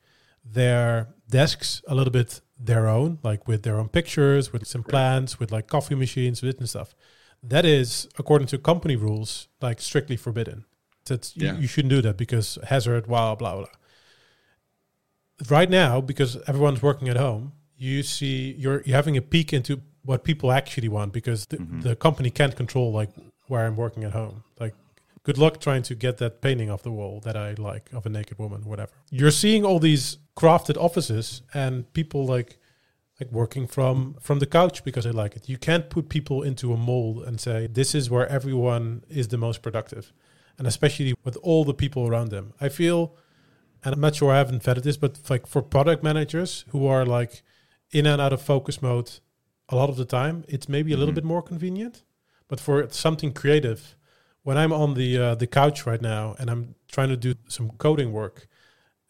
[0.59, 5.39] their desks a little bit their own, like with their own pictures, with some plants,
[5.39, 6.95] with like coffee machines, with and stuff.
[7.43, 10.65] That is, according to company rules, like strictly forbidden.
[11.05, 11.57] That's you, Yeah.
[11.57, 13.65] you shouldn't do that because hazard, blah blah blah.
[15.49, 19.81] Right now, because everyone's working at home, you see you're you're having a peek into
[20.03, 21.81] what people actually want because the, mm-hmm.
[21.81, 23.09] the company can't control like
[23.47, 24.43] where I'm working at home.
[24.59, 24.73] Like,
[25.23, 28.09] good luck trying to get that painting off the wall that I like of a
[28.09, 28.91] naked woman, whatever.
[29.09, 32.57] You're seeing all these crafted offices and people like
[33.19, 35.47] like working from from the couch because they like it.
[35.47, 39.37] You can't put people into a mold and say this is where everyone is the
[39.37, 40.11] most productive,
[40.57, 42.53] and especially with all the people around them.
[42.59, 43.15] I feel,
[43.83, 47.05] and I'm not sure I haven't vetted this, but like for product managers who are
[47.05, 47.43] like
[47.91, 49.11] in and out of focus mode
[49.69, 52.03] a lot of the time, it's maybe a little bit more convenient.
[52.47, 53.95] But for something creative,
[54.43, 57.71] when I'm on the uh, the couch right now and I'm trying to do some
[57.77, 58.47] coding work,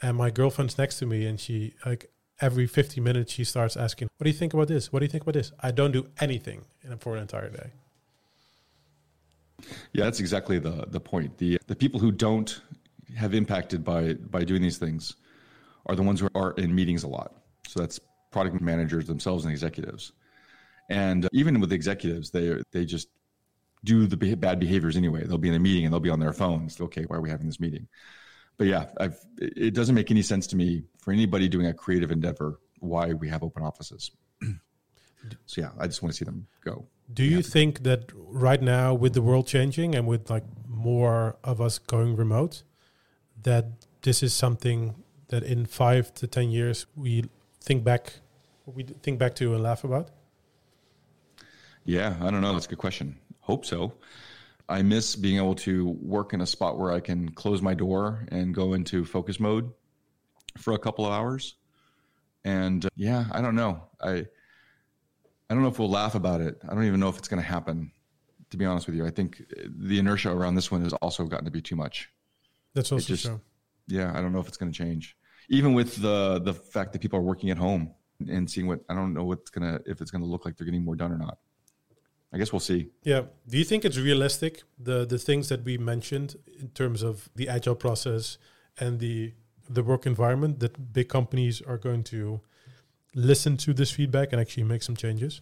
[0.02, 4.10] and my girlfriend's next to me, and she like every 50 minutes she starts asking,
[4.18, 4.92] "What do you think about this?
[4.92, 6.66] What do you think about this?" I don't do anything
[7.00, 7.72] for an entire day.
[9.94, 11.38] Yeah, that's exactly the the point.
[11.38, 12.62] The the people who don't
[13.16, 15.16] have impacted by by doing these things
[15.86, 17.36] are the ones who are in meetings a lot.
[17.68, 18.00] So that's
[18.32, 20.14] product managers themselves and executives.
[20.90, 23.10] And uh, even with executives, they they just
[23.84, 25.26] do the bad behaviors anyway.
[25.26, 26.80] They'll be in a meeting and they'll be on their phones.
[26.80, 27.88] Okay, why are we having this meeting?
[28.58, 31.74] But yeah, I've, it it doesn't make any sense to me for anybody doing a
[31.74, 34.12] creative endeavor why we have open offices.
[35.46, 36.86] so yeah, I just want to see them go.
[37.14, 41.60] Do you think that right now, with the world changing and with like more of
[41.60, 42.64] us going remote,
[43.44, 43.66] that
[44.02, 44.96] this is something
[45.28, 47.26] that in five to ten years we
[47.60, 48.14] think back,
[48.66, 50.10] we think back to and laugh about?
[51.84, 52.54] Yeah, I don't know.
[52.54, 53.18] That's a good question.
[53.40, 53.94] Hope so.
[54.70, 58.26] I miss being able to work in a spot where I can close my door
[58.30, 59.72] and go into focus mode
[60.58, 61.56] for a couple of hours.
[62.46, 63.84] And uh, yeah, I don't know.
[64.02, 64.28] I
[65.52, 66.62] I don't know if we'll laugh about it.
[66.64, 67.92] I don't even know if it's going to happen.
[68.52, 71.44] To be honest with you, I think the inertia around this one has also gotten
[71.44, 72.10] to be too much.
[72.74, 73.42] That's also just, true.
[73.88, 75.18] Yeah, I don't know if it's going to change.
[75.50, 77.94] Even with the the fact that people are working at home
[78.30, 80.86] and seeing what I don't know what's gonna if it's gonna look like they're getting
[80.86, 81.38] more done or not.
[82.34, 82.88] I guess we'll see.
[83.04, 83.24] Yeah.
[83.48, 87.50] Do you think it's realistic the the things that we mentioned in terms of the
[87.50, 88.38] agile process
[88.80, 89.34] and the
[89.70, 92.40] the work environment that big companies are going to
[93.16, 95.42] listen to this feedback and actually make some changes?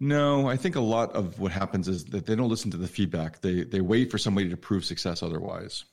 [0.00, 2.88] No, I think a lot of what happens is that they don't listen to the
[2.88, 3.40] feedback.
[3.40, 5.84] They they wait for somebody to prove success otherwise,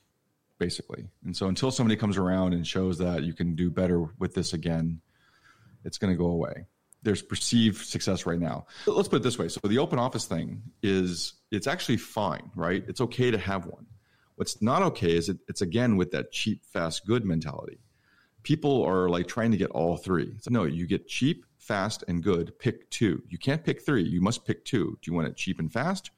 [0.57, 1.05] basically.
[1.23, 4.53] And so until somebody comes around and shows that you can do better with this
[4.53, 5.01] again,
[5.85, 6.65] it's going to go away.
[7.03, 8.65] There's perceived success right now.
[8.87, 9.47] Let's put it this way.
[9.47, 12.83] So the open office thing is it's actually fine, right?
[12.87, 13.85] It's okay to have one.
[14.35, 17.77] What's not okay is it, it's again with that cheap, fast, good mentality.
[18.43, 20.36] People are like trying to get all three.
[20.49, 22.58] No, you get cheap, fast, and good.
[22.60, 23.21] Pick two.
[23.30, 24.04] You can't pick three.
[24.04, 24.97] You must pick two.
[25.02, 26.12] Do you want it cheap and fast?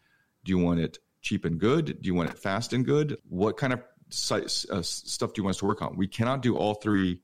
[0.43, 1.85] Do you want it cheap and good?
[2.01, 3.17] Do you want it fast and good?
[3.29, 5.97] What kind of uh, stuff do you want us to work on?
[5.97, 7.21] We cannot do all three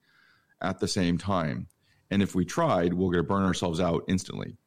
[0.62, 1.68] at the same time.
[2.10, 4.58] And if we tried, we're going to burn ourselves out instantly,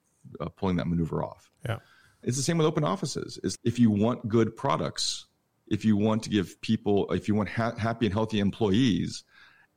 [0.41, 1.51] uh, pulling that maneuver off.
[1.67, 1.79] Yeah.
[2.23, 3.39] It's the same with open offices.
[3.43, 5.27] Is if you want good products,
[5.69, 9.25] if you want to give people, if you want ha- happy and healthy employees,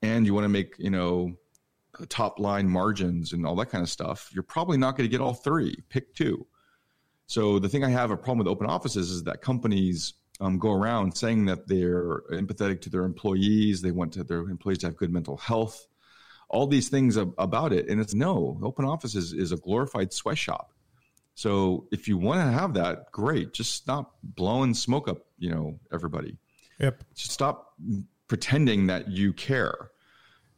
[0.03, 1.35] and you want to make you know
[2.09, 5.21] top line margins and all that kind of stuff, you're probably not going to get
[5.21, 5.75] all three.
[5.89, 6.45] Pick two.
[7.27, 10.71] So the thing I have a problem with open offices is that companies um, go
[10.71, 14.97] around saying that they're empathetic to their employees, they want to, their employees to have
[14.97, 15.87] good mental health,
[16.49, 18.59] all these things ab- about it, and it's no.
[18.61, 20.73] Open office is, is a glorified sweatshop.
[21.35, 23.53] So if you want to have that, great.
[23.53, 26.37] Just stop blowing smoke up, you know, everybody.
[26.79, 27.03] Yep.
[27.15, 27.73] Just stop
[28.27, 29.91] pretending that you care.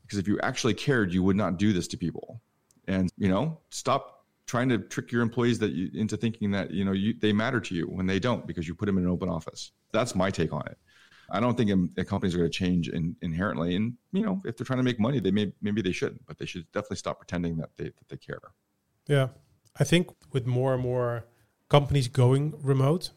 [0.06, 2.42] Because if you actually cared, you would not do this to people.
[2.88, 6.86] And, you know, stop trying to trick your employees that you, into thinking that, you
[6.86, 9.10] know, you, they matter to you when they don't because you put them in an
[9.10, 9.72] open office.
[9.92, 10.78] That's my take on it.
[11.32, 11.72] I don't think
[12.08, 13.76] companies are going to change in, inherently.
[13.76, 16.38] And, you know, if they're trying to make money, they may, maybe they shouldn't, but
[16.38, 18.42] they should definitely stop pretending that they, that they care.
[19.08, 19.30] Yeah.
[19.80, 21.26] I think with more and more
[21.68, 23.10] companies going remote,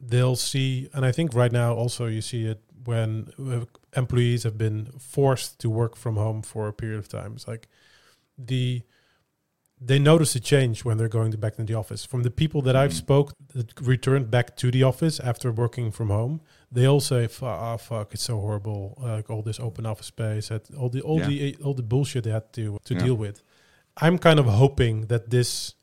[0.00, 4.56] they'll see, and I think right now also you see it when uh, employees have
[4.56, 7.32] been forced to work from home for a period of time.
[7.34, 7.68] It's like
[8.38, 8.82] the
[9.84, 12.04] they notice a change when they're going to back into the office.
[12.04, 12.84] From the people that mm-hmm.
[12.84, 17.28] I've spoke that returned back to the office after working from home, they all say,
[17.40, 18.96] "Oh fuck, it's so horrible!
[19.02, 21.26] Like all this open office space, all the all yeah.
[21.26, 23.04] the all the bullshit they had to to yeah.
[23.04, 23.42] deal with."
[23.96, 25.74] I'm kind of hoping that this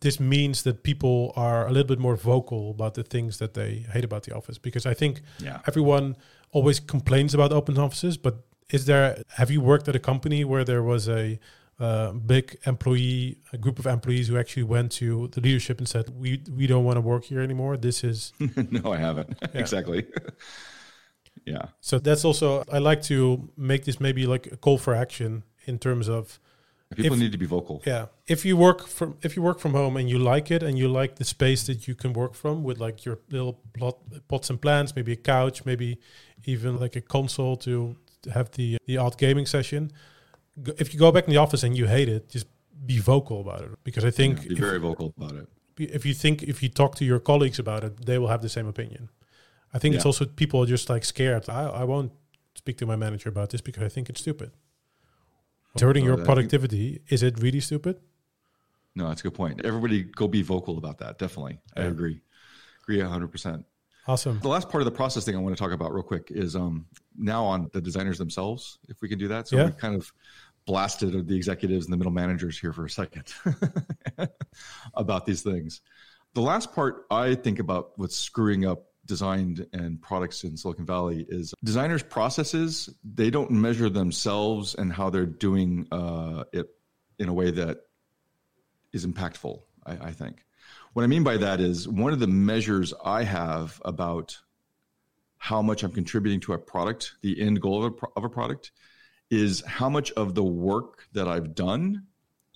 [0.00, 3.84] this means that people are a little bit more vocal about the things that they
[3.92, 5.60] hate about the office because I think yeah.
[5.66, 6.16] everyone
[6.52, 10.64] always complains about open offices, but is there have you worked at a company where
[10.64, 11.38] there was a
[11.78, 16.10] uh, big employee a group of employees who actually went to the leadership and said
[16.10, 17.76] we we don't want to work here anymore.
[17.76, 18.32] This is
[18.70, 19.36] no i haven't.
[19.40, 19.48] Yeah.
[19.54, 20.06] exactly.
[21.46, 21.68] Yeah.
[21.80, 25.78] So that's also i like to make this maybe like a call for action in
[25.78, 26.38] terms of
[26.96, 27.82] People if, need to be vocal.
[27.86, 28.06] Yeah.
[28.26, 30.88] If you work from if you work from home and you like it and you
[30.88, 34.60] like the space that you can work from with like your little plot, pots and
[34.60, 35.98] plants, maybe a couch, maybe
[36.46, 37.94] even like a console to
[38.34, 39.92] have the the odd gaming session.
[40.78, 42.48] If you go back in the office and you hate it, just
[42.84, 45.46] be vocal about it because I think yeah, be very vocal about it.
[45.78, 48.48] If you think if you talk to your colleagues about it, they will have the
[48.48, 49.10] same opinion.
[49.72, 49.98] I think yeah.
[49.98, 51.48] it's also people are just like scared.
[51.48, 52.10] I, I won't
[52.56, 54.50] speak to my manager about this because I think it's stupid
[55.78, 57.02] hurting your productivity.
[57.08, 58.00] Is it really stupid?
[58.94, 59.64] No, that's a good point.
[59.64, 61.18] Everybody go be vocal about that.
[61.18, 61.60] Definitely.
[61.76, 61.84] Yeah.
[61.84, 62.20] I agree.
[62.82, 63.64] Agree 100%.
[64.06, 64.40] Awesome.
[64.40, 66.56] The last part of the process thing I want to talk about real quick is
[66.56, 69.46] um, now on the designers themselves, if we can do that.
[69.46, 69.66] So yeah.
[69.66, 70.12] we kind of
[70.66, 73.32] blasted the executives and the middle managers here for a second
[74.94, 75.80] about these things.
[76.34, 81.26] The last part I think about what's screwing up designed and products in Silicon Valley
[81.28, 86.68] is designers' processes, they don't measure themselves and how they're doing uh, it
[87.18, 87.80] in a way that
[88.92, 90.44] is impactful, I, I think.
[90.92, 94.38] What I mean by that is one of the measures I have about
[95.38, 98.70] how much I'm contributing to a product, the end goal of a, of a product,
[99.28, 102.06] is how much of the work that I've done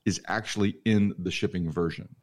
[0.05, 2.15] is actually in the shipping version.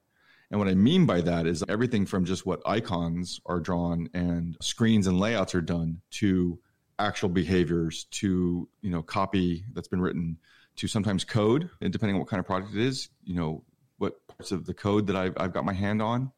[0.52, 4.58] And what I mean by that is everything from just what icons are drawn and
[4.62, 6.60] screens and layouts are done to
[7.00, 10.38] actual behaviors to, you know, copy that's been written
[10.76, 13.64] to sometimes code and depending on what kind of product it is, you know,
[13.98, 16.32] what parts of the code that I've, I've got my hand on.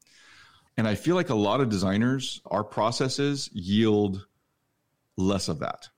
[0.78, 4.26] And I feel like a lot of designers, our processes yield
[5.17, 5.89] less of that.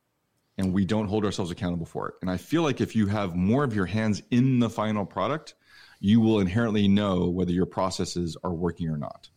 [0.57, 2.15] and we don't hold ourselves accountable for it.
[2.21, 5.55] And I feel like if you have more of your hands in the final product,
[5.99, 9.29] you will inherently know whether your processes are working or not.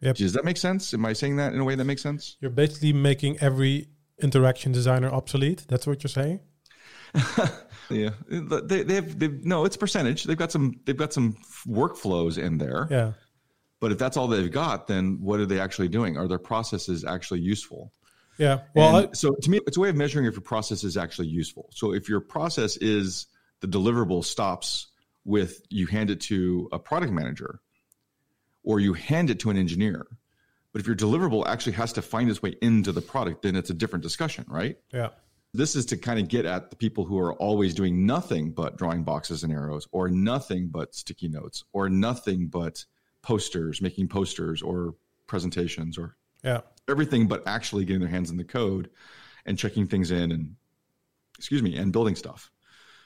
[0.00, 0.16] Yep.
[0.16, 0.92] Does that make sense?
[0.92, 2.36] Am I saying that in a way that makes sense?
[2.40, 3.88] You're basically making every
[4.20, 5.64] interaction designer obsolete.
[5.68, 6.40] That's what you're saying.
[7.90, 10.24] yeah, they, they have they no, it's percentage.
[10.24, 12.88] They've got some they've got some workflows in there.
[12.90, 13.12] Yeah.
[13.80, 16.16] But if that's all they've got, then what are they actually doing?
[16.16, 17.92] Are their processes actually useful?
[18.38, 18.60] Yeah.
[18.74, 21.28] Well, I, so to me, it's a way of measuring if your process is actually
[21.28, 21.68] useful.
[21.72, 23.26] So if your process is
[23.60, 24.88] the deliverable stops
[25.24, 27.60] with you hand it to a product manager
[28.62, 30.06] or you hand it to an engineer,
[30.72, 33.70] but if your deliverable actually has to find its way into the product, then it's
[33.70, 34.76] a different discussion, right?
[34.92, 35.10] Yeah.
[35.52, 38.76] This is to kind of get at the people who are always doing nothing but
[38.76, 42.84] drawing boxes and arrows, or nothing but sticky notes, or nothing but
[43.22, 44.96] posters, making posters or
[45.28, 48.90] presentations, or yeah, everything but actually getting their hands in the code
[49.46, 50.56] and checking things in and
[51.38, 52.50] excuse me and building stuff.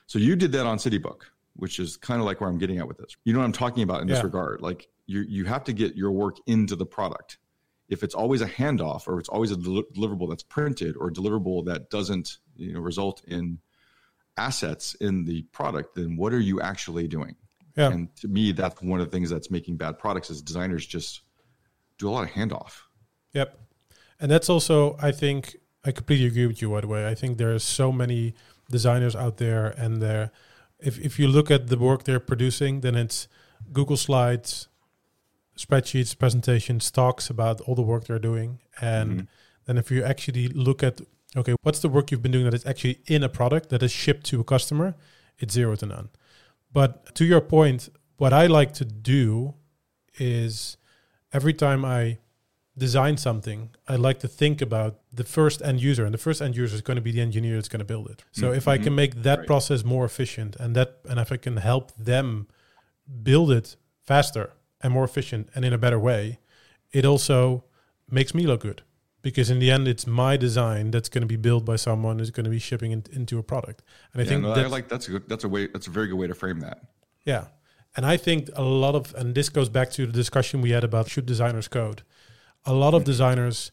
[0.06, 1.20] So you did that on CityBook,
[1.58, 3.16] which is kind of like where I'm getting at with this.
[3.24, 4.14] You know what I'm talking about in yeah.
[4.14, 4.60] this regard.
[4.60, 7.38] Like you you have to get your work into the product
[7.88, 11.12] if it's always a handoff or it's always a del- deliverable that's printed or a
[11.12, 13.58] deliverable that doesn't you know result in
[14.36, 17.34] assets in the product then what are you actually doing
[17.76, 17.90] yeah.
[17.90, 21.22] and to me that's one of the things that's making bad products is designers just
[21.98, 22.82] do a lot of handoff
[23.32, 23.58] yep
[24.20, 27.36] and that's also i think i completely agree with you by the way i think
[27.36, 28.34] there are so many
[28.70, 30.30] designers out there and there
[30.80, 33.28] if, if you look at the work they're producing then it's
[33.72, 34.68] google slides
[35.58, 38.60] spreadsheets, presentations, talks about all the work they're doing.
[38.80, 39.24] And mm-hmm.
[39.66, 41.00] then if you actually look at,
[41.36, 43.90] okay, what's the work you've been doing that is actually in a product that is
[43.90, 44.94] shipped to a customer,
[45.38, 46.08] it's zero to none.
[46.72, 49.54] But to your point, what I like to do
[50.18, 50.76] is
[51.32, 52.18] every time I
[52.78, 56.56] design something, I like to think about the first end user, and the first end
[56.56, 58.24] user is going to be the engineer that's going to build it.
[58.32, 58.56] So mm-hmm.
[58.56, 58.94] if I can mm-hmm.
[58.94, 59.46] make that right.
[59.46, 62.46] process more efficient, and that, and if I can help them
[63.22, 66.38] build it faster, and more efficient and in a better way,
[66.92, 67.64] it also
[68.10, 68.82] makes me look good
[69.22, 72.30] because in the end it's my design that's going to be built by someone who's
[72.30, 74.88] going to be shipping in, into a product and i yeah, think no, I like
[74.88, 76.80] that's a good, that's a way that's a very good way to frame that
[77.24, 77.46] yeah
[77.96, 80.84] and i think a lot of and this goes back to the discussion we had
[80.84, 82.02] about should designers code
[82.72, 83.72] a lot of designers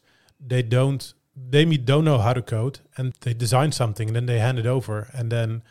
[0.54, 1.14] they don't
[1.52, 4.66] they don't know how to code and they design something and then they hand it
[4.66, 5.62] over and then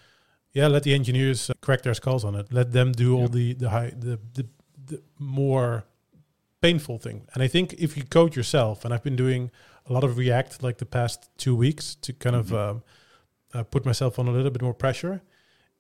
[0.54, 3.54] yeah let the engineers uh, correct their skulls on it let them do all the
[3.54, 4.46] the high the, the
[4.90, 5.86] the more
[6.66, 7.28] painful thing.
[7.34, 9.52] And I think if you code yourself, and I've been doing
[9.86, 12.56] a lot of React like the past two weeks to kind mm-hmm.
[12.56, 12.84] of um,
[13.54, 15.22] uh, put myself on a little bit more pressure,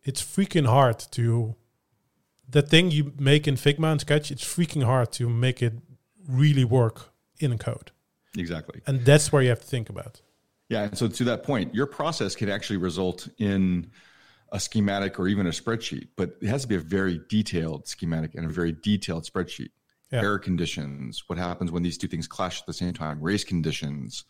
[0.03, 1.55] it's freaking hard to
[2.47, 4.29] the thing you make in Figma and Sketch.
[4.31, 5.73] It's freaking hard to make it
[6.27, 7.91] really work in code.
[8.38, 10.21] Exactly, and that's where you have to think about.
[10.69, 13.91] Yeah, and so to that point, your process can actually result in
[14.52, 18.36] a schematic or even a spreadsheet, but it has to be a very detailed schematic
[18.36, 19.69] and a very detailed spreadsheet.
[20.12, 20.21] Yeah.
[20.21, 24.24] Error conditions, what happens when these two things clash at the same time, race conditions,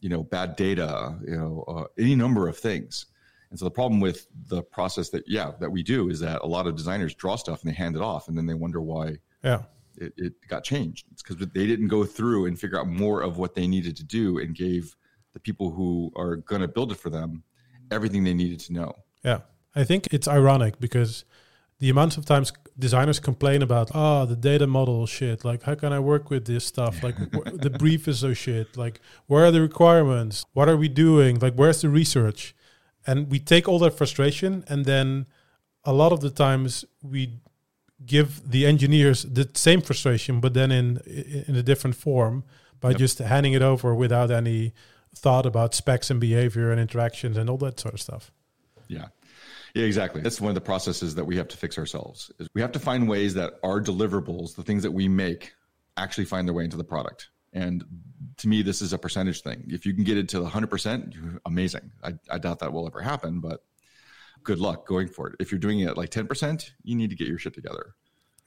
[0.00, 3.06] you know, bad data, you know, uh, any number of things.
[3.50, 6.46] And so the problem with the process that, yeah, that we do is that a
[6.46, 9.18] lot of designers draw stuff and they hand it off and then they wonder why
[9.42, 9.62] yeah.
[10.00, 11.06] It, it got changed.
[11.12, 14.04] It's because they didn't go through and figure out more of what they needed to
[14.04, 14.96] do and gave
[15.32, 17.42] the people who are going to build it for them
[17.90, 18.94] everything they needed to know.
[19.24, 19.40] Yeah.
[19.74, 21.24] I think it's ironic because
[21.78, 25.44] the amount of times designers complain about, oh, the data model shit.
[25.44, 27.02] Like, how can I work with this stuff?
[27.02, 28.76] Like, the brief is so shit.
[28.76, 30.44] Like, where are the requirements?
[30.52, 31.38] What are we doing?
[31.38, 32.54] Like, where's the research?
[33.06, 35.26] And we take all that frustration, and then
[35.84, 37.40] a lot of the times we
[38.04, 40.98] give the engineers the same frustration, but then in
[41.46, 42.44] in a different form
[42.80, 42.98] by yep.
[42.98, 44.72] just handing it over without any
[45.14, 48.32] thought about specs and behavior and interactions and all that sort of stuff.
[48.88, 49.08] Yeah.
[49.74, 50.20] Yeah, exactly.
[50.20, 52.30] That's one of the processes that we have to fix ourselves.
[52.38, 55.52] Is we have to find ways that our deliverables, the things that we make,
[55.96, 57.28] actually find their way into the product.
[57.52, 57.84] And
[58.38, 59.64] to me, this is a percentage thing.
[59.68, 61.90] If you can get it to 100%, amazing.
[62.02, 63.64] I, I doubt that will ever happen, but
[64.42, 65.36] good luck going for it.
[65.40, 67.94] If you're doing it at like 10%, you need to get your shit together.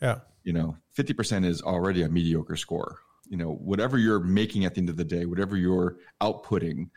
[0.02, 0.20] Yeah.
[0.44, 3.00] You know, 50% is already a mediocre score.
[3.28, 6.90] You know, whatever you're making at the end of the day, whatever you're outputting,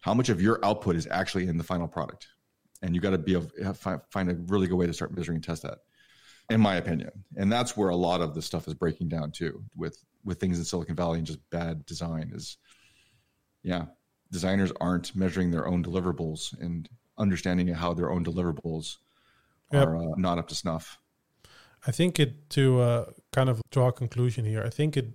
[0.00, 2.26] how much of your output is actually in the final product?
[2.82, 5.44] and you got to be able find a really good way to start measuring and
[5.44, 5.78] test that
[6.48, 9.62] in my opinion and that's where a lot of the stuff is breaking down too
[9.76, 12.58] with with things in silicon valley and just bad design is
[13.62, 13.84] yeah
[14.30, 16.88] designers aren't measuring their own deliverables and
[17.20, 18.96] understanding how their own deliverables
[19.72, 19.86] yep.
[19.86, 20.98] are uh, not up to snuff
[21.86, 25.08] i think it to uh, kind of draw a conclusion here i think it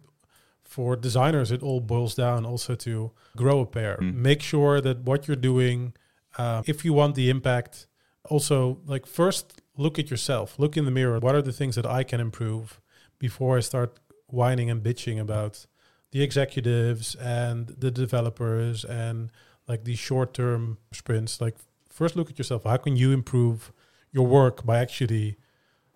[0.64, 4.14] for designers it all boils down also to grow a pair mm.
[4.14, 5.94] make sure that what you're doing
[6.38, 7.88] Uh, if you want the impact,
[8.30, 11.20] also like first look at yourself, look in the mirror.
[11.20, 12.82] What are the things that I can improve
[13.20, 15.66] before I start whining and bitching about
[16.12, 19.32] the executives and the developers and
[19.68, 21.40] like these short-term sprints?
[21.40, 21.56] Like
[21.96, 22.66] first look at yourself.
[22.66, 23.72] How can you improve
[24.12, 25.38] your work by actually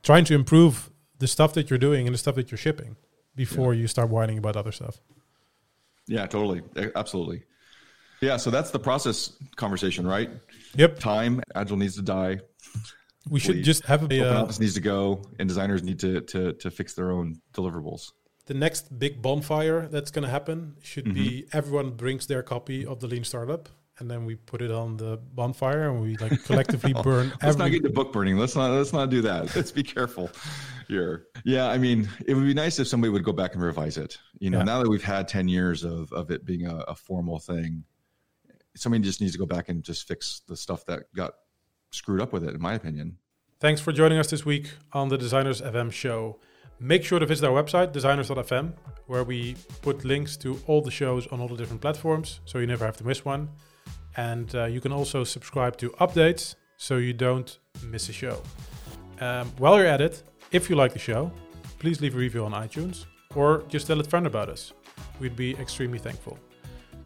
[0.01, 0.89] trying to improve
[1.19, 2.95] the stuff that you're doing and the stuff that you're shipping
[3.35, 3.81] before yeah.
[3.81, 5.01] you start whining about other stuff?
[6.07, 6.61] Yeah, totally.
[6.95, 7.43] Absolutely.
[8.21, 10.29] Yeah, so that's the process conversation, right?
[10.75, 10.99] Yep.
[10.99, 12.39] Time, agile needs to die.
[13.29, 16.53] We should just have a uh, office needs to go, and designers need to to
[16.53, 18.11] to fix their own deliverables.
[18.47, 21.13] The next big bonfire that's going to happen should mm-hmm.
[21.13, 23.69] be everyone brings their copy of the Lean Startup,
[23.99, 27.29] and then we put it on the bonfire and we like collectively oh, burn.
[27.29, 28.37] let's every- not get to book burning.
[28.37, 29.55] Let's not let's not do that.
[29.55, 30.29] Let's be careful
[30.87, 31.27] here.
[31.45, 34.17] Yeah, I mean, it would be nice if somebody would go back and revise it.
[34.39, 34.63] You know, yeah.
[34.65, 37.83] now that we've had ten years of of it being a, a formal thing,
[38.75, 41.33] somebody just needs to go back and just fix the stuff that got
[41.91, 43.17] screwed up with it, in my opinion.
[43.59, 46.39] Thanks for joining us this week on the Designers FM show.
[46.79, 48.71] Make sure to visit our website, designers.fm,
[49.07, 52.67] where we put links to all the shows on all the different platforms, so you
[52.67, 53.49] never have to miss one.
[54.19, 58.41] And uh, you can also subscribe to updates so you don't miss a show.
[59.21, 61.31] Um, while you're at it, if you like the show,
[61.79, 64.73] please leave a review on iTunes or just tell a friend about us.
[65.21, 66.37] We'd be extremely thankful.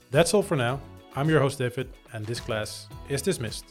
[0.09, 0.79] That's all for now.
[1.15, 3.65] I'm your host, David, and this class is dismissed.